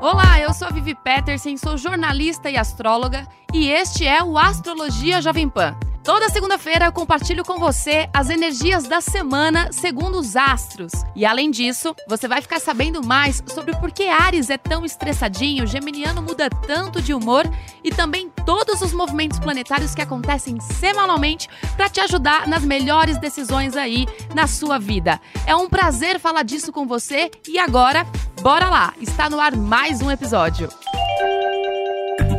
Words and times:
Olá, 0.00 0.38
eu 0.38 0.54
sou 0.54 0.68
a 0.68 0.70
Vivi 0.70 0.94
Peterson, 0.94 1.56
sou 1.56 1.76
jornalista 1.76 2.48
e 2.48 2.56
astróloga 2.56 3.26
e 3.52 3.68
este 3.68 4.06
é 4.06 4.22
o 4.22 4.38
Astrologia 4.38 5.20
Jovem 5.20 5.48
Pan. 5.48 5.76
Toda 6.04 6.30
segunda-feira 6.30 6.86
eu 6.86 6.92
compartilho 6.92 7.44
com 7.44 7.58
você 7.58 8.08
as 8.14 8.30
energias 8.30 8.84
da 8.84 9.00
semana 9.00 9.70
segundo 9.72 10.16
os 10.18 10.36
astros. 10.36 10.92
E 11.14 11.26
além 11.26 11.50
disso, 11.50 11.94
você 12.08 12.28
vai 12.28 12.40
ficar 12.40 12.60
sabendo 12.60 13.04
mais 13.04 13.42
sobre 13.48 13.76
por 13.76 13.90
que 13.90 14.08
Ares 14.08 14.48
é 14.48 14.56
tão 14.56 14.86
estressadinho, 14.86 15.66
Geminiano 15.66 16.22
muda 16.22 16.48
tanto 16.48 17.02
de 17.02 17.12
humor 17.12 17.44
e 17.84 17.90
também 17.90 18.30
todos 18.46 18.80
os 18.80 18.92
movimentos 18.92 19.38
planetários 19.38 19.94
que 19.94 20.00
acontecem 20.00 20.60
semanalmente 20.60 21.48
para 21.76 21.90
te 21.90 22.00
ajudar 22.00 22.46
nas 22.46 22.64
melhores 22.64 23.18
decisões 23.18 23.76
aí 23.76 24.06
na 24.32 24.46
sua 24.46 24.78
vida. 24.78 25.20
É 25.44 25.54
um 25.56 25.68
prazer 25.68 26.18
falar 26.20 26.44
disso 26.44 26.72
com 26.72 26.86
você 26.86 27.30
e 27.46 27.58
agora, 27.58 28.06
bora 28.42 28.68
lá! 28.68 28.94
Está 29.00 29.28
no 29.28 29.40
ar 29.40 29.56
mais 29.56 30.00
um 30.00 30.10
episódio. 30.10 30.68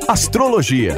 Astrologia. 0.08 0.95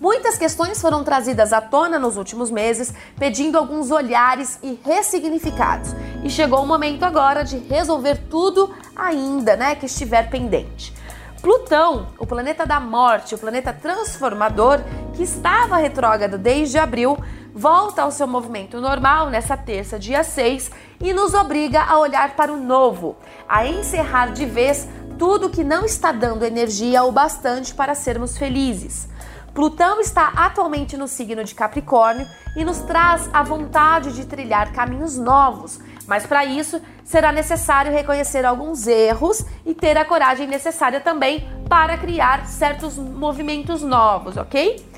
Muitas 0.00 0.38
questões 0.38 0.80
foram 0.80 1.04
trazidas 1.04 1.52
à 1.52 1.60
tona 1.60 1.98
nos 1.98 2.16
últimos 2.16 2.50
meses, 2.50 2.94
pedindo 3.18 3.58
alguns 3.58 3.90
olhares 3.90 4.58
e 4.62 4.80
ressignificados. 4.82 5.90
E 6.24 6.30
chegou 6.30 6.62
o 6.62 6.66
momento 6.66 7.02
agora 7.02 7.44
de 7.44 7.58
resolver 7.58 8.22
tudo 8.30 8.74
ainda, 8.96 9.54
né, 9.54 9.74
que 9.74 9.84
estiver 9.84 10.30
pendente. 10.30 10.94
Plutão, 11.42 12.06
o 12.18 12.26
planeta 12.26 12.64
da 12.64 12.80
morte, 12.80 13.34
o 13.34 13.38
planeta 13.38 13.70
transformador, 13.70 14.80
que 15.12 15.24
estava 15.24 15.76
retrógrado 15.76 16.38
desde 16.38 16.78
abril, 16.78 17.18
volta 17.54 18.02
ao 18.02 18.10
seu 18.10 18.26
movimento 18.26 18.80
normal 18.80 19.28
nessa 19.28 19.56
terça, 19.56 19.98
dia 19.98 20.24
6, 20.24 20.70
e 21.00 21.12
nos 21.12 21.34
obriga 21.34 21.82
a 21.82 21.98
olhar 21.98 22.34
para 22.34 22.52
o 22.52 22.56
novo, 22.56 23.16
a 23.48 23.66
encerrar 23.66 24.32
de 24.32 24.46
vez 24.46 24.88
tudo 25.18 25.50
que 25.50 25.62
não 25.62 25.84
está 25.84 26.10
dando 26.12 26.44
energia 26.44 27.04
o 27.04 27.12
bastante 27.12 27.74
para 27.74 27.94
sermos 27.94 28.36
felizes. 28.36 29.08
Plutão 29.54 30.00
está 30.00 30.28
atualmente 30.34 30.96
no 30.96 31.06
signo 31.06 31.44
de 31.44 31.54
Capricórnio 31.54 32.26
e 32.56 32.64
nos 32.64 32.78
traz 32.78 33.28
a 33.34 33.42
vontade 33.42 34.12
de 34.14 34.24
trilhar 34.24 34.72
caminhos 34.72 35.18
novos, 35.18 35.78
mas 36.06 36.24
para 36.26 36.44
isso 36.44 36.80
será 37.04 37.30
necessário 37.32 37.92
reconhecer 37.92 38.46
alguns 38.46 38.86
erros 38.86 39.44
e 39.66 39.74
ter 39.74 39.98
a 39.98 40.06
coragem 40.06 40.46
necessária 40.46 41.00
também 41.00 41.46
para 41.68 41.98
criar 41.98 42.46
certos 42.46 42.96
movimentos 42.96 43.82
novos, 43.82 44.38
ok? 44.38 44.91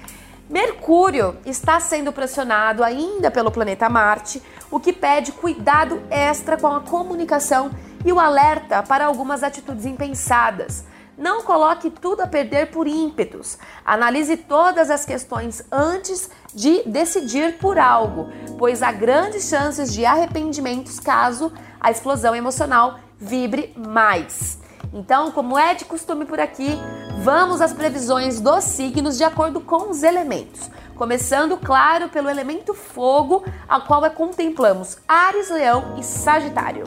Mercúrio 0.48 1.38
está 1.46 1.80
sendo 1.80 2.12
pressionado 2.12 2.84
ainda 2.84 3.30
pelo 3.30 3.50
planeta 3.50 3.88
Marte, 3.88 4.42
o 4.70 4.78
que 4.78 4.92
pede 4.92 5.32
cuidado 5.32 6.02
extra 6.10 6.58
com 6.58 6.66
a 6.66 6.80
comunicação 6.80 7.70
e 8.04 8.12
o 8.12 8.20
alerta 8.20 8.82
para 8.82 9.06
algumas 9.06 9.42
atitudes 9.42 9.86
impensadas. 9.86 10.84
Não 11.16 11.42
coloque 11.42 11.88
tudo 11.88 12.20
a 12.20 12.26
perder 12.26 12.70
por 12.70 12.86
ímpetos. 12.86 13.56
Analise 13.86 14.36
todas 14.36 14.90
as 14.90 15.06
questões 15.06 15.64
antes 15.72 16.28
de 16.52 16.82
decidir 16.82 17.56
por 17.56 17.78
algo, 17.78 18.28
pois 18.58 18.82
há 18.82 18.92
grandes 18.92 19.48
chances 19.48 19.94
de 19.94 20.04
arrependimentos 20.04 21.00
caso 21.00 21.52
a 21.80 21.90
explosão 21.90 22.34
emocional 22.34 22.98
vibre 23.18 23.72
mais. 23.76 24.58
Então, 24.94 25.32
como 25.32 25.58
é 25.58 25.74
de 25.74 25.84
costume 25.84 26.24
por 26.24 26.38
aqui, 26.38 26.78
vamos 27.24 27.60
às 27.60 27.72
previsões 27.72 28.40
dos 28.40 28.62
signos 28.62 29.18
de 29.18 29.24
acordo 29.24 29.60
com 29.60 29.90
os 29.90 30.04
elementos. 30.04 30.70
Começando, 30.94 31.56
claro, 31.56 32.08
pelo 32.08 32.30
elemento 32.30 32.72
fogo, 32.72 33.44
a 33.68 33.80
qual 33.80 34.04
é 34.04 34.10
contemplamos 34.10 34.96
Ares, 35.08 35.50
Leão 35.50 35.96
e 35.98 36.04
Sagitário. 36.04 36.84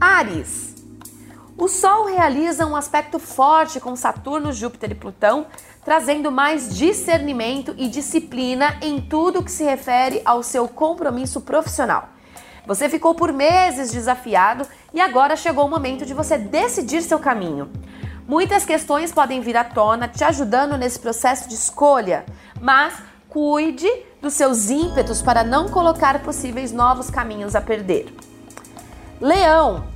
Ares. 0.00 0.76
O 1.58 1.66
Sol 1.66 2.04
realiza 2.04 2.66
um 2.66 2.76
aspecto 2.76 3.18
forte 3.18 3.80
com 3.80 3.96
Saturno, 3.96 4.52
Júpiter 4.52 4.92
e 4.92 4.94
Plutão, 4.94 5.46
trazendo 5.84 6.30
mais 6.30 6.72
discernimento 6.72 7.74
e 7.76 7.88
disciplina 7.88 8.78
em 8.80 9.00
tudo 9.00 9.42
que 9.42 9.50
se 9.50 9.64
refere 9.64 10.22
ao 10.24 10.40
seu 10.40 10.68
compromisso 10.68 11.40
profissional. 11.40 12.10
Você 12.66 12.88
ficou 12.88 13.14
por 13.14 13.32
meses 13.32 13.92
desafiado 13.92 14.66
e 14.92 15.00
agora 15.00 15.36
chegou 15.36 15.66
o 15.66 15.70
momento 15.70 16.04
de 16.04 16.12
você 16.12 16.36
decidir 16.36 17.02
seu 17.02 17.18
caminho. 17.18 17.70
Muitas 18.26 18.64
questões 18.64 19.12
podem 19.12 19.40
vir 19.40 19.56
à 19.56 19.62
tona, 19.62 20.08
te 20.08 20.24
ajudando 20.24 20.76
nesse 20.76 20.98
processo 20.98 21.48
de 21.48 21.54
escolha, 21.54 22.26
mas 22.60 22.94
cuide 23.28 23.88
dos 24.20 24.34
seus 24.34 24.68
ímpetos 24.68 25.22
para 25.22 25.44
não 25.44 25.68
colocar 25.68 26.20
possíveis 26.22 26.72
novos 26.72 27.08
caminhos 27.08 27.54
a 27.54 27.60
perder. 27.60 28.12
Leão, 29.20 29.86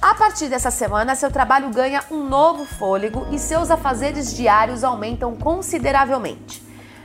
a 0.00 0.14
partir 0.14 0.48
dessa 0.48 0.70
semana, 0.70 1.14
seu 1.14 1.30
trabalho 1.30 1.68
ganha 1.68 2.02
um 2.10 2.24
novo 2.24 2.64
fôlego 2.64 3.26
e 3.30 3.38
seus 3.38 3.70
afazeres 3.70 4.34
diários 4.34 4.82
aumentam 4.82 5.36
consideravelmente. 5.36 6.61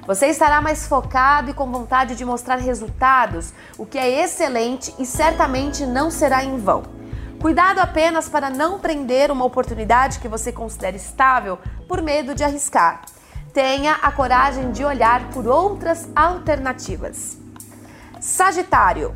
Você 0.07 0.27
estará 0.27 0.61
mais 0.61 0.87
focado 0.87 1.51
e 1.51 1.53
com 1.53 1.69
vontade 1.69 2.15
de 2.15 2.23
mostrar 2.23 2.55
resultados, 2.55 3.51
o 3.77 3.85
que 3.85 3.97
é 3.97 4.23
excelente 4.23 4.95
e 4.97 5.05
certamente 5.05 5.85
não 5.85 6.09
será 6.09 6.45
em 6.45 6.57
vão. 6.57 6.83
Cuidado 7.41 7.79
apenas 7.79 8.29
para 8.29 8.49
não 8.49 8.79
prender 8.79 9.29
uma 9.29 9.43
oportunidade 9.43 10.19
que 10.19 10.29
você 10.29 10.49
considera 10.49 10.95
estável 10.95 11.59
por 11.89 12.01
medo 12.01 12.33
de 12.33 12.41
arriscar. 12.41 13.01
Tenha 13.53 13.95
a 14.01 14.09
coragem 14.09 14.71
de 14.71 14.81
olhar 14.81 15.29
por 15.29 15.45
outras 15.45 16.07
alternativas. 16.15 17.37
Sagitário. 18.21 19.11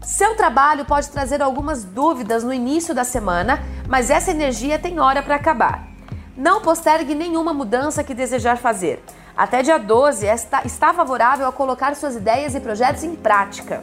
Seu 0.00 0.34
trabalho 0.36 0.86
pode 0.86 1.10
trazer 1.10 1.42
algumas 1.42 1.84
dúvidas 1.84 2.42
no 2.42 2.52
início 2.52 2.94
da 2.94 3.04
semana, 3.04 3.62
mas 3.86 4.08
essa 4.08 4.30
energia 4.30 4.78
tem 4.78 4.98
hora 4.98 5.22
para 5.22 5.34
acabar. 5.34 5.86
Não 6.34 6.62
postergue 6.62 7.14
nenhuma 7.14 7.52
mudança 7.52 8.02
que 8.02 8.14
desejar 8.14 8.56
fazer. 8.56 9.02
Até 9.36 9.62
dia 9.62 9.78
12 9.78 10.26
está, 10.26 10.92
favorável 10.92 11.46
a 11.46 11.52
colocar 11.52 11.96
suas 11.96 12.14
ideias 12.14 12.54
e 12.54 12.60
projetos 12.60 13.02
em 13.02 13.16
prática. 13.16 13.82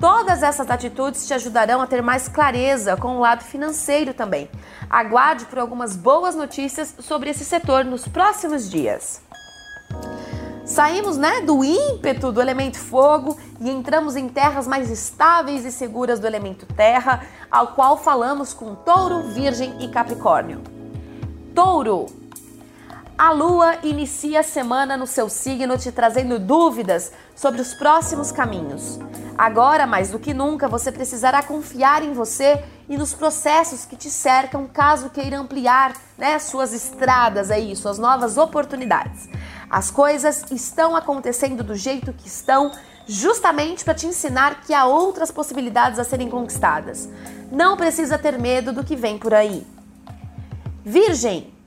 Todas 0.00 0.42
essas 0.42 0.70
atitudes 0.70 1.26
te 1.26 1.34
ajudarão 1.34 1.82
a 1.82 1.86
ter 1.86 2.02
mais 2.02 2.28
clareza 2.28 2.96
com 2.96 3.16
o 3.16 3.20
lado 3.20 3.44
financeiro 3.44 4.14
também. 4.14 4.48
Aguarde 4.88 5.44
por 5.44 5.58
algumas 5.58 5.96
boas 5.96 6.34
notícias 6.34 6.94
sobre 7.00 7.30
esse 7.30 7.44
setor 7.44 7.84
nos 7.84 8.06
próximos 8.08 8.70
dias. 8.70 9.20
Saímos 10.64 11.16
né, 11.16 11.40
do 11.40 11.64
ímpeto 11.64 12.30
do 12.30 12.40
elemento 12.40 12.78
fogo 12.78 13.36
e 13.60 13.70
entramos 13.70 14.16
em 14.16 14.28
terras 14.28 14.66
mais 14.66 14.90
estáveis 14.90 15.64
e 15.64 15.72
seguras 15.72 16.20
do 16.20 16.26
elemento 16.26 16.64
terra, 16.66 17.24
ao 17.50 17.68
qual 17.68 17.98
falamos 17.98 18.54
com 18.54 18.74
Touro, 18.74 19.22
Virgem 19.22 19.82
e 19.82 19.88
Capricórnio. 19.88 20.62
Touro, 21.54 22.06
a 23.18 23.32
lua 23.32 23.78
inicia 23.82 24.40
a 24.40 24.44
semana 24.44 24.96
no 24.96 25.04
seu 25.04 25.28
signo 25.28 25.76
te 25.76 25.90
trazendo 25.90 26.38
dúvidas 26.38 27.10
sobre 27.34 27.60
os 27.60 27.74
próximos 27.74 28.30
caminhos. 28.30 29.00
Agora, 29.36 29.88
mais 29.88 30.10
do 30.10 30.20
que 30.20 30.32
nunca, 30.32 30.68
você 30.68 30.92
precisará 30.92 31.42
confiar 31.42 32.04
em 32.04 32.12
você 32.12 32.64
e 32.88 32.96
nos 32.96 33.14
processos 33.14 33.84
que 33.84 33.96
te 33.96 34.08
cercam 34.08 34.68
caso 34.68 35.10
queira 35.10 35.36
ampliar 35.36 35.94
né, 36.16 36.38
suas 36.38 36.72
estradas 36.72 37.50
aí, 37.50 37.74
suas 37.74 37.98
novas 37.98 38.36
oportunidades. 38.38 39.28
As 39.68 39.90
coisas 39.90 40.44
estão 40.52 40.94
acontecendo 40.94 41.64
do 41.64 41.74
jeito 41.74 42.12
que 42.12 42.28
estão, 42.28 42.70
justamente 43.04 43.84
para 43.84 43.94
te 43.94 44.06
ensinar 44.06 44.60
que 44.60 44.72
há 44.72 44.84
outras 44.84 45.32
possibilidades 45.32 45.98
a 45.98 46.04
serem 46.04 46.30
conquistadas. 46.30 47.08
Não 47.50 47.76
precisa 47.76 48.16
ter 48.16 48.38
medo 48.38 48.72
do 48.72 48.84
que 48.84 48.94
vem 48.94 49.18
por 49.18 49.34
aí. 49.34 49.66
Virgem, 50.84 51.57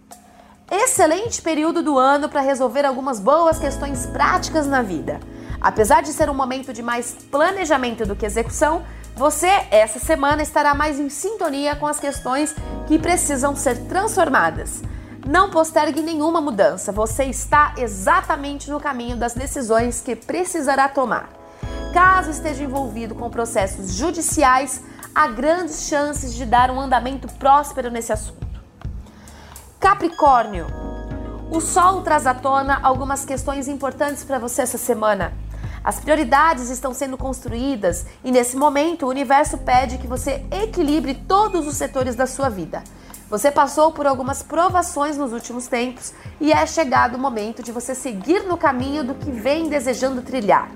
Excelente 0.74 1.42
período 1.42 1.84
do 1.84 2.00
ano 2.00 2.30
para 2.30 2.40
resolver 2.40 2.86
algumas 2.86 3.20
boas 3.20 3.60
questões 3.60 4.06
práticas 4.06 4.66
na 4.66 4.82
vida. 4.82 5.20
Apesar 5.60 6.02
de 6.02 6.14
ser 6.14 6.30
um 6.30 6.34
momento 6.34 6.72
de 6.72 6.82
mais 6.82 7.14
planejamento 7.30 8.06
do 8.06 8.16
que 8.16 8.26
execução, 8.26 8.82
você 9.14 9.50
essa 9.70 10.00
semana 10.00 10.42
estará 10.42 10.74
mais 10.74 10.98
em 10.98 11.10
sintonia 11.10 11.76
com 11.76 11.86
as 11.86 12.00
questões 12.00 12.56
que 12.88 12.98
precisam 12.98 13.54
ser 13.54 13.80
transformadas. 13.88 14.82
Não 15.28 15.50
postergue 15.50 16.02
nenhuma 16.02 16.40
mudança, 16.40 16.94
você 16.94 17.26
está 17.26 17.76
exatamente 17.78 18.72
no 18.72 18.80
caminho 18.80 19.18
das 19.18 19.34
decisões 19.34 20.00
que 20.00 20.16
precisará 20.16 20.88
tomar. 20.88 21.30
Caso 21.94 22.32
esteja 22.32 22.64
envolvido 22.64 23.14
com 23.14 23.30
processos 23.30 23.94
judiciais, 23.94 24.82
há 25.14 25.28
grandes 25.28 25.90
chances 25.90 26.34
de 26.34 26.46
dar 26.46 26.72
um 26.72 26.80
andamento 26.80 27.28
próspero 27.28 27.92
nesse 27.92 28.14
assunto. 28.14 28.51
Capricórnio, 29.82 30.68
o 31.50 31.60
Sol 31.60 32.04
traz 32.04 32.28
à 32.28 32.36
tona 32.36 32.80
algumas 32.84 33.26
questões 33.26 33.68
importantes 33.68 34.24
para 34.24 34.38
você 34.38 34.62
essa 34.62 34.78
semana. 34.78 35.34
As 35.84 36.00
prioridades 36.00 36.70
estão 36.70 36.94
sendo 36.94 37.18
construídas 37.18 38.06
e 38.24 38.32
nesse 38.32 38.56
momento 38.56 39.08
o 39.08 39.10
universo 39.10 39.58
pede 39.58 39.98
que 39.98 40.06
você 40.06 40.46
equilibre 40.52 41.16
todos 41.16 41.66
os 41.66 41.78
setores 41.78 42.16
da 42.16 42.28
sua 42.28 42.48
vida. 42.48 42.84
Você 43.28 43.50
passou 43.50 43.92
por 43.92 44.06
algumas 44.06 44.44
provações 44.44 45.18
nos 45.18 45.34
últimos 45.34 45.66
tempos 45.66 46.14
e 46.40 46.54
é 46.54 46.64
chegado 46.68 47.16
o 47.16 47.20
momento 47.20 47.64
de 47.64 47.72
você 47.72 47.96
seguir 47.96 48.44
no 48.44 48.58
caminho 48.58 49.04
do 49.04 49.16
que 49.16 49.32
vem 49.32 49.68
desejando 49.68 50.22
trilhar. 50.22 50.70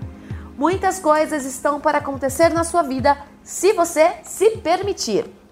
Muitas 0.57 0.97
coisas 0.97 1.45
estão 1.45 1.79
para 1.79 1.99
acontecer 1.99 2.49
na 2.49 2.63
sua 2.63 2.81
vida 2.81 3.15
se 3.43 3.71
você 3.71 4.15
se 4.23 4.57
permitir. 4.57 5.44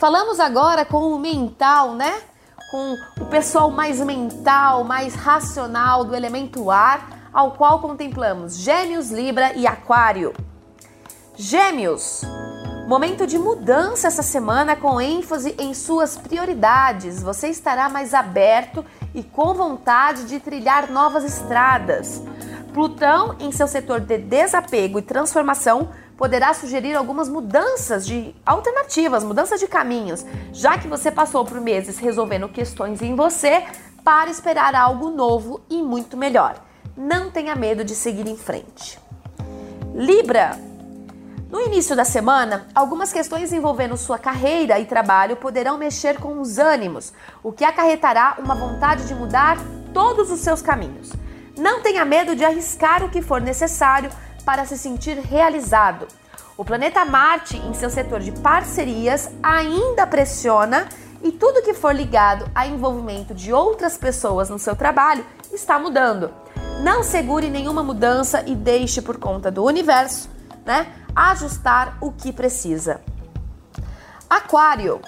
Falamos 0.00 0.40
agora 0.40 0.82
com 0.82 1.12
o 1.12 1.18
mental, 1.18 1.92
né? 1.92 2.22
Com 2.70 2.96
o 3.20 3.26
pessoal 3.26 3.70
mais 3.70 4.00
mental, 4.00 4.82
mais 4.82 5.14
racional 5.14 6.06
do 6.06 6.16
elemento 6.16 6.70
ar, 6.70 7.28
ao 7.30 7.50
qual 7.50 7.80
contemplamos 7.80 8.56
Gêmeos, 8.56 9.10
Libra 9.10 9.52
e 9.52 9.66
Aquário. 9.66 10.32
Gêmeos, 11.36 12.22
momento 12.88 13.26
de 13.26 13.36
mudança 13.36 14.08
essa 14.08 14.22
semana 14.22 14.74
com 14.74 14.98
ênfase 14.98 15.54
em 15.58 15.74
suas 15.74 16.16
prioridades. 16.16 17.22
Você 17.22 17.48
estará 17.48 17.90
mais 17.90 18.14
aberto 18.14 18.82
e 19.14 19.22
com 19.22 19.52
vontade 19.52 20.24
de 20.24 20.40
trilhar 20.40 20.90
novas 20.90 21.24
estradas. 21.24 22.22
Plutão, 22.72 23.36
em 23.38 23.52
seu 23.52 23.66
setor 23.66 24.00
de 24.00 24.16
desapego 24.16 24.98
e 24.98 25.02
transformação, 25.02 25.90
poderá 26.20 26.52
sugerir 26.52 26.94
algumas 26.94 27.30
mudanças 27.30 28.06
de 28.06 28.34
alternativas, 28.44 29.24
mudanças 29.24 29.58
de 29.58 29.66
caminhos, 29.66 30.22
já 30.52 30.76
que 30.76 30.86
você 30.86 31.10
passou 31.10 31.46
por 31.46 31.58
meses 31.62 31.96
resolvendo 31.96 32.46
questões 32.46 33.00
em 33.00 33.14
você 33.14 33.64
para 34.04 34.28
esperar 34.28 34.74
algo 34.74 35.08
novo 35.08 35.62
e 35.70 35.82
muito 35.82 36.18
melhor. 36.18 36.62
Não 36.94 37.30
tenha 37.30 37.56
medo 37.56 37.82
de 37.82 37.94
seguir 37.94 38.28
em 38.28 38.36
frente. 38.36 38.98
Libra. 39.94 40.58
No 41.48 41.58
início 41.58 41.96
da 41.96 42.04
semana, 42.04 42.68
algumas 42.74 43.10
questões 43.14 43.50
envolvendo 43.50 43.96
sua 43.96 44.18
carreira 44.18 44.78
e 44.78 44.84
trabalho 44.84 45.36
poderão 45.36 45.78
mexer 45.78 46.18
com 46.18 46.38
os 46.38 46.58
ânimos, 46.58 47.14
o 47.42 47.50
que 47.50 47.64
acarretará 47.64 48.36
uma 48.38 48.54
vontade 48.54 49.06
de 49.06 49.14
mudar 49.14 49.56
todos 49.94 50.30
os 50.30 50.40
seus 50.40 50.60
caminhos. 50.60 51.14
Não 51.56 51.80
tenha 51.80 52.04
medo 52.04 52.36
de 52.36 52.44
arriscar 52.44 53.02
o 53.02 53.08
que 53.08 53.22
for 53.22 53.40
necessário 53.40 54.10
para 54.50 54.66
se 54.66 54.76
sentir 54.76 55.16
realizado. 55.16 56.08
O 56.56 56.64
planeta 56.64 57.04
Marte, 57.04 57.56
em 57.56 57.72
seu 57.72 57.88
setor 57.88 58.18
de 58.18 58.32
parcerias, 58.32 59.30
ainda 59.40 60.04
pressiona 60.08 60.88
e 61.22 61.30
tudo 61.30 61.62
que 61.62 61.72
for 61.72 61.94
ligado 61.94 62.50
a 62.52 62.66
envolvimento 62.66 63.32
de 63.32 63.52
outras 63.52 63.96
pessoas 63.96 64.50
no 64.50 64.58
seu 64.58 64.74
trabalho 64.74 65.24
está 65.52 65.78
mudando. 65.78 66.34
Não 66.82 67.04
segure 67.04 67.48
nenhuma 67.48 67.84
mudança 67.84 68.42
e 68.44 68.56
deixe 68.56 69.00
por 69.00 69.18
conta 69.18 69.52
do 69.52 69.64
universo, 69.64 70.28
né, 70.66 70.88
ajustar 71.14 71.96
o 72.00 72.10
que 72.10 72.32
precisa. 72.32 73.00
Aquário. 74.28 75.00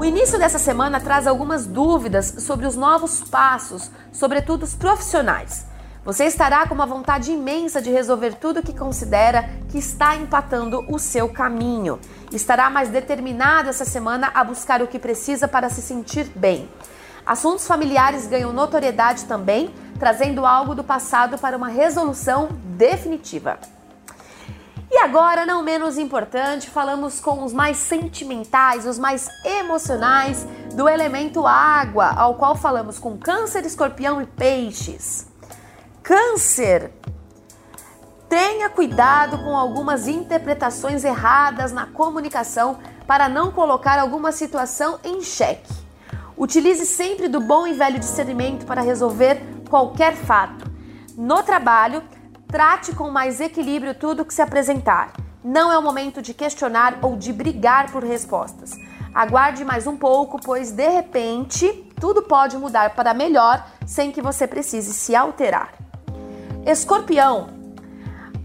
O 0.00 0.04
início 0.04 0.36
dessa 0.36 0.58
semana 0.58 1.00
traz 1.00 1.28
algumas 1.28 1.64
dúvidas 1.64 2.26
sobre 2.38 2.66
os 2.66 2.74
novos 2.74 3.20
passos, 3.20 3.88
sobretudo 4.12 4.64
os 4.64 4.74
profissionais. 4.74 5.64
Você 6.04 6.24
estará 6.24 6.68
com 6.68 6.74
uma 6.74 6.84
vontade 6.84 7.32
imensa 7.32 7.80
de 7.80 7.90
resolver 7.90 8.34
tudo 8.34 8.62
que 8.62 8.78
considera 8.78 9.48
que 9.70 9.78
está 9.78 10.14
empatando 10.14 10.84
o 10.92 10.98
seu 10.98 11.30
caminho. 11.30 11.98
Estará 12.30 12.68
mais 12.68 12.90
determinado 12.90 13.70
essa 13.70 13.86
semana 13.86 14.30
a 14.34 14.44
buscar 14.44 14.82
o 14.82 14.86
que 14.86 14.98
precisa 14.98 15.48
para 15.48 15.70
se 15.70 15.80
sentir 15.80 16.30
bem. 16.36 16.68
Assuntos 17.24 17.66
familiares 17.66 18.26
ganham 18.26 18.52
notoriedade 18.52 19.24
também, 19.24 19.74
trazendo 19.98 20.44
algo 20.44 20.74
do 20.74 20.84
passado 20.84 21.38
para 21.38 21.56
uma 21.56 21.68
resolução 21.68 22.50
definitiva. 22.76 23.58
E 24.90 24.98
agora, 24.98 25.46
não 25.46 25.62
menos 25.62 25.96
importante, 25.96 26.68
falamos 26.68 27.18
com 27.18 27.42
os 27.42 27.54
mais 27.54 27.78
sentimentais, 27.78 28.86
os 28.86 28.98
mais 28.98 29.26
emocionais 29.42 30.46
do 30.74 30.86
elemento 30.86 31.46
água, 31.46 32.12
ao 32.14 32.34
qual 32.34 32.54
falamos 32.54 32.98
com 32.98 33.16
Câncer, 33.16 33.64
Escorpião 33.64 34.20
e 34.20 34.26
Peixes. 34.26 35.32
Câncer. 36.04 36.92
Tenha 38.28 38.68
cuidado 38.68 39.38
com 39.38 39.56
algumas 39.56 40.06
interpretações 40.06 41.02
erradas 41.02 41.72
na 41.72 41.86
comunicação 41.86 42.78
para 43.06 43.26
não 43.26 43.50
colocar 43.50 43.98
alguma 43.98 44.30
situação 44.30 45.00
em 45.02 45.22
xeque. 45.22 45.72
Utilize 46.36 46.84
sempre 46.84 47.26
do 47.26 47.40
bom 47.40 47.66
e 47.66 47.72
velho 47.72 47.98
discernimento 47.98 48.66
para 48.66 48.82
resolver 48.82 49.40
qualquer 49.70 50.14
fato. 50.14 50.70
No 51.16 51.42
trabalho, 51.42 52.02
trate 52.48 52.94
com 52.94 53.08
mais 53.08 53.40
equilíbrio 53.40 53.94
tudo 53.94 54.26
que 54.26 54.34
se 54.34 54.42
apresentar. 54.42 55.10
Não 55.42 55.72
é 55.72 55.78
o 55.78 55.82
momento 55.82 56.20
de 56.20 56.34
questionar 56.34 56.98
ou 57.00 57.16
de 57.16 57.32
brigar 57.32 57.90
por 57.90 58.04
respostas. 58.04 58.72
Aguarde 59.14 59.64
mais 59.64 59.86
um 59.86 59.96
pouco, 59.96 60.38
pois 60.38 60.70
de 60.70 60.86
repente 60.86 61.90
tudo 61.98 62.24
pode 62.24 62.58
mudar 62.58 62.94
para 62.94 63.14
melhor 63.14 63.66
sem 63.86 64.12
que 64.12 64.20
você 64.20 64.46
precise 64.46 64.92
se 64.92 65.16
alterar. 65.16 65.83
Escorpião. 66.66 67.48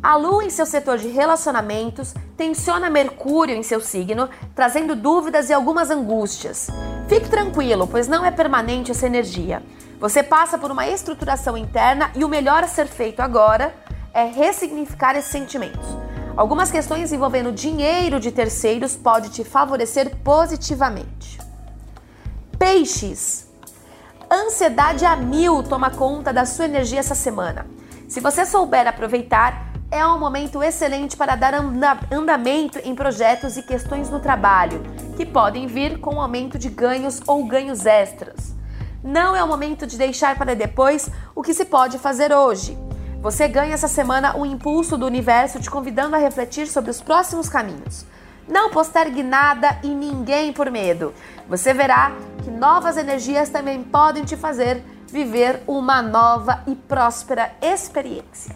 A 0.04 0.18
Lua 0.18 0.44
em 0.44 0.50
seu 0.50 0.66
setor 0.66 0.98
de 0.98 1.08
relacionamentos 1.08 2.14
tensiona 2.36 2.90
Mercúrio 2.90 3.56
em 3.56 3.64
seu 3.64 3.80
signo, 3.80 4.30
trazendo 4.54 4.94
dúvidas 4.94 5.50
e 5.50 5.54
algumas 5.54 5.90
angústias. 5.90 6.68
Fique 7.08 7.30
tranquilo, 7.30 7.88
pois 7.88 8.10
não 8.10 8.26
é 8.26 8.30
permanente 8.30 8.92
essa 8.92 9.06
energia. 9.06 9.64
Você 10.02 10.22
passa 10.22 10.58
por 10.58 10.70
uma 10.70 10.86
estruturação 10.86 11.58
interna 11.58 12.12
e 12.14 12.26
o 12.26 12.30
melhor 12.30 12.62
a 12.62 12.68
ser 12.68 12.88
feito 12.88 13.22
agora 13.22 13.74
é 14.14 14.26
ressignificar 14.26 15.16
esses 15.16 15.32
sentimentos. 15.32 15.88
Algumas 16.36 16.70
questões 16.72 17.14
envolvendo 17.14 17.54
dinheiro 17.54 18.20
de 18.20 18.32
terceiros 18.32 18.98
pode 18.98 19.30
te 19.30 19.46
favorecer 19.46 20.18
positivamente. 20.18 21.40
Peixes. 22.58 23.48
Ansiedade 24.30 25.06
a 25.06 25.16
mil 25.16 25.64
toma 25.64 25.90
conta 25.90 26.34
da 26.34 26.46
sua 26.46 26.66
energia 26.66 27.00
essa 27.00 27.16
semana. 27.16 27.79
Se 28.10 28.20
você 28.20 28.44
souber 28.44 28.88
aproveitar, 28.88 29.72
é 29.92 30.04
um 30.04 30.18
momento 30.18 30.64
excelente 30.64 31.16
para 31.16 31.36
dar 31.36 31.54
andamento 31.54 32.80
em 32.80 32.96
projetos 32.96 33.56
e 33.56 33.62
questões 33.62 34.10
no 34.10 34.20
trabalho, 34.20 34.82
que 35.16 35.24
podem 35.24 35.68
vir 35.68 36.00
com 36.00 36.20
aumento 36.20 36.58
de 36.58 36.70
ganhos 36.70 37.22
ou 37.28 37.46
ganhos 37.46 37.86
extras. 37.86 38.56
Não 39.04 39.36
é 39.36 39.44
o 39.44 39.48
momento 39.48 39.86
de 39.86 39.96
deixar 39.96 40.36
para 40.40 40.56
depois 40.56 41.12
o 41.36 41.44
que 41.44 41.54
se 41.54 41.66
pode 41.66 42.00
fazer 42.00 42.34
hoje. 42.34 42.76
Você 43.22 43.48
ganha 43.48 43.76
essa 43.76 43.88
semana 43.88 44.36
o 44.36 44.44
impulso 44.44 44.98
do 44.98 45.06
universo 45.06 45.60
te 45.60 45.70
convidando 45.70 46.16
a 46.16 46.20
refletir 46.20 46.66
sobre 46.66 46.90
os 46.90 47.00
próximos 47.00 47.48
caminhos. 47.48 48.08
Não 48.48 48.72
postergue 48.72 49.22
nada 49.22 49.78
e 49.84 49.88
ninguém 49.88 50.52
por 50.52 50.72
medo. 50.72 51.14
Você 51.48 51.76
verá 51.76 52.12
que 52.44 52.50
novas 52.50 52.98
energias 52.98 53.50
também 53.50 53.84
podem 53.84 54.26
te 54.26 54.36
fazer 54.36 54.84
viver 55.10 55.64
uma 55.68 56.02
nova 56.02 56.64
e 56.68 56.76
próspera 56.76 57.52
experiência. 57.62 58.56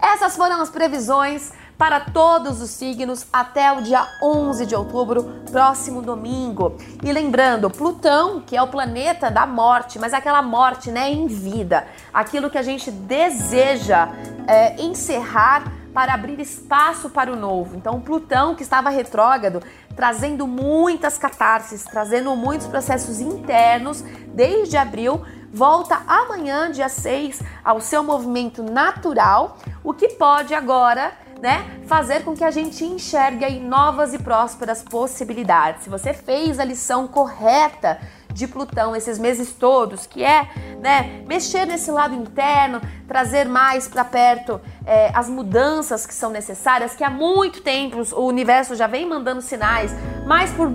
Essas 0.00 0.36
foram 0.36 0.60
as 0.60 0.70
previsões 0.70 1.52
para 1.78 2.00
todos 2.00 2.60
os 2.60 2.70
signos 2.70 3.26
até 3.32 3.72
o 3.72 3.80
dia 3.80 4.04
11 4.20 4.66
de 4.66 4.74
outubro, 4.74 5.42
próximo 5.50 6.02
domingo. 6.02 6.76
E 7.04 7.12
lembrando, 7.12 7.70
Plutão, 7.70 8.40
que 8.40 8.56
é 8.56 8.62
o 8.62 8.66
planeta 8.66 9.30
da 9.30 9.46
morte, 9.46 9.96
mas 9.98 10.12
aquela 10.12 10.42
morte 10.42 10.90
né, 10.90 11.10
em 11.10 11.28
vida, 11.28 11.86
aquilo 12.12 12.50
que 12.50 12.58
a 12.58 12.62
gente 12.62 12.90
deseja 12.90 14.08
é, 14.48 14.82
encerrar 14.82 15.72
para 15.94 16.14
abrir 16.14 16.40
espaço 16.40 17.10
para 17.10 17.32
o 17.32 17.36
novo. 17.36 17.76
Então, 17.76 18.00
Plutão, 18.00 18.54
que 18.54 18.62
estava 18.62 18.90
retrógrado, 18.90 19.62
trazendo 19.96 20.46
muitas 20.46 21.16
catarses, 21.16 21.84
trazendo 21.84 22.34
muitos 22.36 22.66
processos 22.66 23.20
internos 23.20 24.02
desde 24.34 24.76
abril, 24.76 25.22
volta 25.52 26.02
amanhã, 26.06 26.70
dia 26.70 26.88
6, 26.88 27.42
ao 27.64 27.80
seu 27.80 28.02
movimento 28.02 28.62
natural, 28.62 29.58
o 29.82 29.92
que 29.94 30.08
pode 30.10 30.54
agora 30.54 31.12
né, 31.40 31.80
fazer 31.86 32.24
com 32.24 32.34
que 32.34 32.44
a 32.44 32.50
gente 32.50 32.84
enxergue 32.84 33.44
novas 33.60 34.12
e 34.12 34.18
prósperas 34.18 34.82
possibilidades. 34.82 35.84
Se 35.84 35.90
você 35.90 36.12
fez 36.12 36.58
a 36.58 36.64
lição 36.64 37.06
correta 37.06 38.00
de 38.38 38.46
Plutão 38.46 38.94
esses 38.94 39.18
meses 39.18 39.52
todos, 39.52 40.06
que 40.06 40.22
é 40.22 40.48
né, 40.80 41.24
mexer 41.26 41.66
nesse 41.66 41.90
lado 41.90 42.14
interno, 42.14 42.80
trazer 43.08 43.48
mais 43.48 43.88
para 43.88 44.04
perto 44.04 44.60
é, 44.86 45.10
as 45.12 45.28
mudanças 45.28 46.06
que 46.06 46.14
são 46.14 46.30
necessárias, 46.30 46.94
que 46.94 47.02
há 47.02 47.10
muito 47.10 47.60
tempo 47.62 48.00
o 48.12 48.26
universo 48.26 48.76
já 48.76 48.86
vem 48.86 49.04
mandando 49.04 49.42
sinais, 49.42 49.92
mas 50.24 50.52
por, 50.52 50.70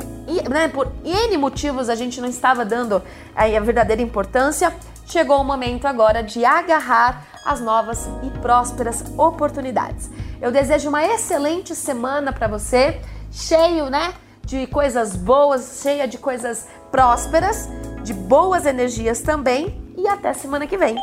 né, 0.49 0.67
por 0.67 0.91
N 1.05 1.37
motivos 1.37 1.87
a 1.87 1.95
gente 1.95 2.19
não 2.19 2.27
estava 2.27 2.65
dando 2.65 3.01
aí, 3.33 3.55
a 3.55 3.61
verdadeira 3.61 4.01
importância. 4.01 4.75
Chegou 5.05 5.39
o 5.39 5.43
momento 5.43 5.85
agora 5.85 6.21
de 6.21 6.43
agarrar 6.43 7.25
as 7.45 7.61
novas 7.61 8.09
e 8.23 8.29
prósperas 8.39 9.03
oportunidades. 9.17 10.09
Eu 10.41 10.51
desejo 10.51 10.89
uma 10.89 11.03
excelente 11.05 11.75
semana 11.75 12.33
para 12.33 12.47
você, 12.47 12.99
cheio, 13.31 13.89
né, 13.89 14.13
de 14.45 14.67
coisas 14.67 15.15
boas, 15.15 15.79
cheia 15.81 16.07
de 16.07 16.17
coisas 16.17 16.67
prósperas, 16.93 17.67
de 18.03 18.13
boas 18.13 18.67
energias 18.67 19.19
também 19.19 19.81
e 19.97 20.07
até 20.07 20.31
semana 20.31 20.67
que 20.67 20.77
vem. 20.77 20.95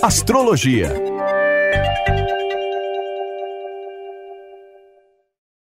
Astrologia 0.00 1.17